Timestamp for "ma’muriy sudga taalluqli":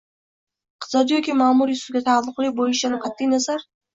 1.41-2.53